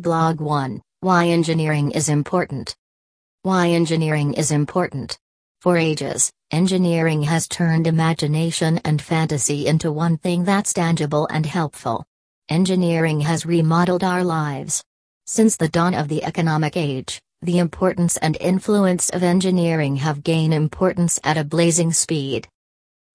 [0.00, 2.76] Blog 1 Why Engineering is Important.
[3.42, 5.18] Why Engineering is Important.
[5.60, 12.04] For ages, engineering has turned imagination and fantasy into one thing that's tangible and helpful.
[12.48, 14.84] Engineering has remodeled our lives.
[15.26, 20.54] Since the dawn of the economic age, the importance and influence of engineering have gained
[20.54, 22.46] importance at a blazing speed.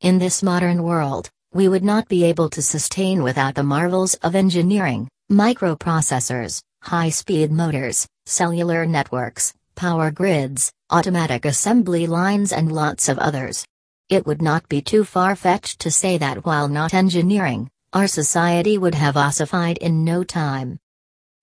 [0.00, 4.34] In this modern world, we would not be able to sustain without the marvels of
[4.34, 13.64] engineering, microprocessors, high-speed motors, cellular networks, power grids, automatic assembly lines and lots of others.
[14.08, 18.94] It would not be too far-fetched to say that while not engineering, our society would
[18.94, 20.78] have ossified in no time.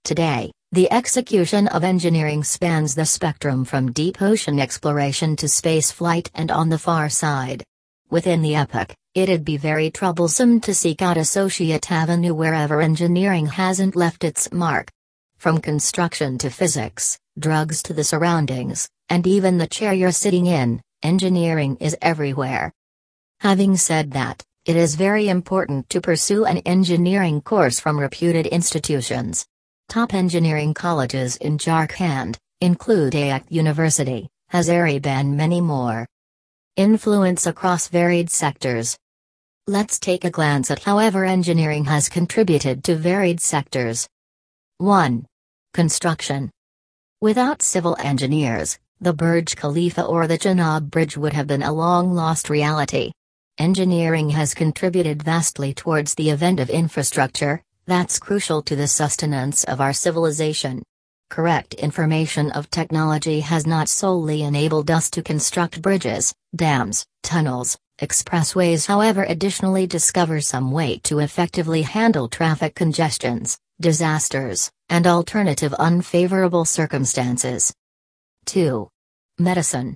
[0.04, 6.30] Today, the execution of engineering spans the spectrum from deep ocean exploration to space flight
[6.34, 7.64] and on the far side.
[8.10, 13.96] Within the epoch, it'd be very troublesome to seek out associate avenue wherever engineering hasn't
[13.96, 14.90] left its mark.
[15.38, 20.82] From construction to physics, drugs to the surroundings, and even the chair you're sitting in,
[21.04, 22.74] engineering is everywhere.
[23.42, 29.46] Having said that, it is very important to pursue an engineering course from reputed institutions.
[29.90, 36.08] Top engineering colleges in Jharkhand include AISECT University, Hazaribagh and many more.
[36.76, 38.98] Influence across varied sectors.
[39.68, 44.10] Let's take a glance at however engineering has contributed to varied sectors.
[44.80, 45.26] 1.
[45.78, 46.50] Construction.
[47.22, 52.16] Without civil engineers, the Burj Khalifa or the Chenab Bridge would have been a long
[52.16, 53.12] lost reality.
[53.60, 59.80] Engineering has contributed vastly towards the event of infrastructure, that's crucial to the sustenance of
[59.80, 60.82] our civilization.
[61.30, 68.88] Correct information of technology has not solely enabled us to construct bridges, dams, tunnels, expressways,
[68.88, 77.74] however, additionally discover some way to effectively handle traffic congestions, disasters, and alternative unfavorable circumstances.
[78.46, 78.90] 2.
[79.38, 79.96] Medicine.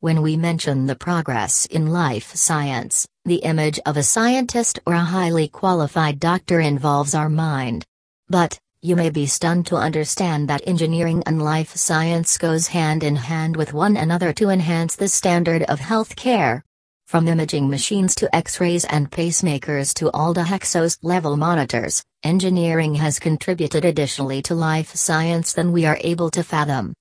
[0.00, 5.00] When we mention the progress in life science, the image of a scientist or a
[5.00, 7.84] highly qualified doctor involves our mind.
[8.28, 13.14] But, you may be stunned to understand that engineering and life science goes hand in
[13.14, 16.64] hand with one another to enhance the standard of health care.
[17.12, 23.18] From imaging machines to x-rays and pacemakers to all the Hexos level monitors, engineering has
[23.18, 26.94] contributed additionally to life science than we are able to fathom.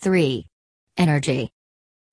[0.00, 0.46] 3.
[0.96, 1.50] Energy.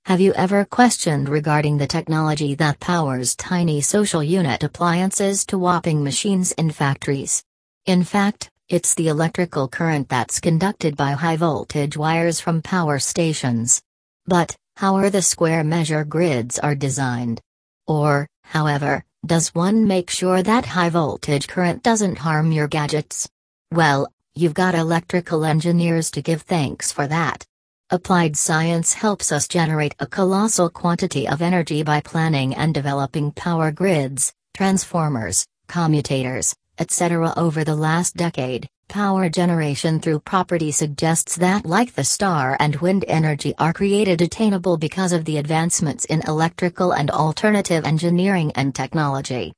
[0.07, 6.03] Have you ever questioned regarding the technology that powers tiny social unit appliances to whopping
[6.03, 7.41] machines in factories?
[7.85, 13.81] In fact, it's the electrical current that's conducted by high voltage wires from power stations.
[14.25, 17.39] But, how are the square measure grids are designed?
[17.85, 23.29] Or, however, does one make sure that high voltage current doesn't harm your gadgets?
[23.71, 27.45] Well, you've got electrical engineers to give thanks for that.
[27.91, 33.71] Applied science helps us generate a colossal quantity of energy by planning and developing power
[33.71, 37.33] grids, transformers, commutators, etc.
[37.37, 43.05] Over the last decade, power generation through property suggests that like the star and wind
[43.07, 49.53] energy are created attainable because of the advancements in electrical and alternative engineering and technology.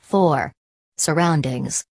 [0.00, 0.50] 4.
[0.96, 1.84] Surroundings.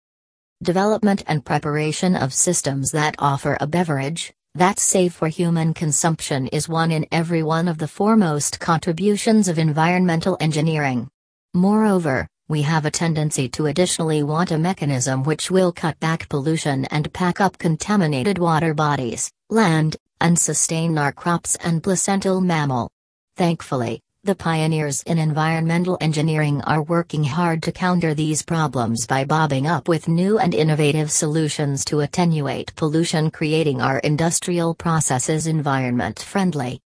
[0.62, 6.68] Development and preparation of systems that offer a beverage, that's safe for human consumption is
[6.68, 11.08] one in every one of the foremost contributions of environmental engineering.
[11.54, 16.84] Moreover, we have a tendency to additionally want a mechanism which will cut back pollution
[16.86, 22.90] and pack up contaminated water bodies, land, and sustain our crops and placental mammal.
[23.36, 29.66] Thankfully, the pioneers in environmental engineering are working hard to counter these problems by bobbing
[29.66, 36.80] up with new and innovative solutions to attenuate pollution, creating our industrial processes environment friendly.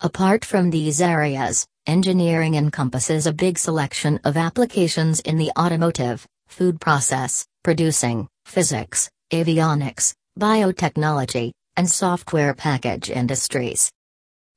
[0.00, 6.80] Apart from these areas, engineering encompasses a big selection of applications in the automotive, food
[6.80, 13.90] process, producing, physics, avionics, biotechnology, and software package industries.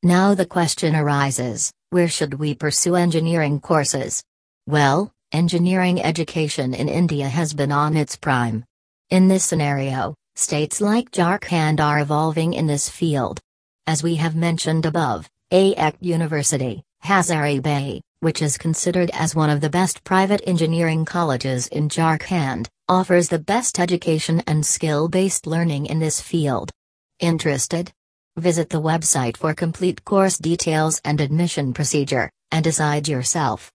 [0.03, 4.23] Now the question arises where should we pursue engineering courses?
[4.67, 8.63] Well, engineering education in India has been on its prime.
[9.09, 13.39] In this scenario, states like Jharkhand are evolving in this field.
[13.87, 19.69] As we have mentioned above, AISECT University, Hazaribagh, which is considered as one of the
[19.69, 26.21] best private engineering colleges in Jharkhand, offers the best education and skill-based learning in this
[26.21, 26.71] field.
[27.19, 27.91] Interested?
[28.37, 33.67] Visit the website for complete course details and admission procedure, and decide yourself.